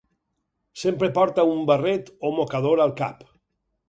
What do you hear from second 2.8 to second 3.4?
al cap.